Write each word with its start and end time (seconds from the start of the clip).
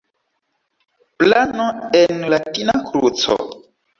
Plano 1.23 1.67
en 2.01 2.25
latina 2.37 2.79
kruco. 2.91 3.37